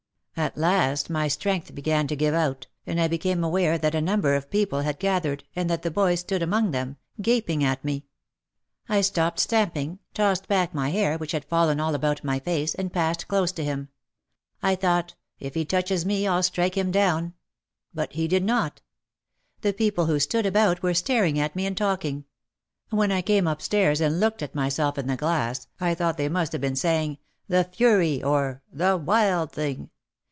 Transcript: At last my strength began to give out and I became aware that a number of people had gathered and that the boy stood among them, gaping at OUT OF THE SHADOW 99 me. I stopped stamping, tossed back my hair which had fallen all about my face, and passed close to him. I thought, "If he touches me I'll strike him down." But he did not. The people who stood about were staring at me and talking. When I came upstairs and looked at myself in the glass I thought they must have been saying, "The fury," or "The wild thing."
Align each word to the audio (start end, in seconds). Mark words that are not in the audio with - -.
At 0.37 0.57
last 0.57 1.07
my 1.07 1.27
strength 1.27 1.75
began 1.75 2.07
to 2.07 2.15
give 2.15 2.33
out 2.33 2.65
and 2.87 2.99
I 2.99 3.07
became 3.07 3.43
aware 3.43 3.77
that 3.77 3.93
a 3.93 4.01
number 4.01 4.33
of 4.33 4.49
people 4.49 4.81
had 4.81 4.97
gathered 4.97 5.43
and 5.55 5.69
that 5.69 5.83
the 5.83 5.91
boy 5.91 6.15
stood 6.15 6.41
among 6.41 6.71
them, 6.71 6.97
gaping 7.21 7.63
at 7.63 7.67
OUT 7.67 7.77
OF 7.79 7.83
THE 7.83 7.89
SHADOW 7.97 8.03
99 8.89 8.95
me. 8.95 8.97
I 8.97 9.01
stopped 9.01 9.39
stamping, 9.39 9.99
tossed 10.15 10.47
back 10.47 10.73
my 10.73 10.89
hair 10.89 11.19
which 11.19 11.33
had 11.33 11.45
fallen 11.45 11.79
all 11.79 11.93
about 11.93 12.23
my 12.23 12.39
face, 12.39 12.73
and 12.73 12.91
passed 12.91 13.27
close 13.27 13.51
to 13.51 13.63
him. 13.63 13.89
I 14.63 14.73
thought, 14.73 15.13
"If 15.37 15.53
he 15.53 15.63
touches 15.63 16.07
me 16.07 16.25
I'll 16.25 16.41
strike 16.41 16.75
him 16.75 16.89
down." 16.89 17.35
But 17.93 18.13
he 18.13 18.27
did 18.27 18.43
not. 18.43 18.81
The 19.59 19.73
people 19.73 20.07
who 20.07 20.19
stood 20.19 20.47
about 20.47 20.81
were 20.81 20.95
staring 20.95 21.37
at 21.37 21.55
me 21.55 21.67
and 21.67 21.77
talking. 21.77 22.23
When 22.89 23.11
I 23.11 23.21
came 23.21 23.45
upstairs 23.45 24.01
and 24.01 24.19
looked 24.19 24.41
at 24.41 24.55
myself 24.55 24.97
in 24.97 25.05
the 25.05 25.17
glass 25.17 25.67
I 25.79 25.93
thought 25.93 26.17
they 26.17 26.29
must 26.29 26.51
have 26.53 26.61
been 26.61 26.75
saying, 26.75 27.19
"The 27.47 27.65
fury," 27.65 28.23
or 28.23 28.63
"The 28.73 28.97
wild 28.97 29.51
thing." 29.51 29.91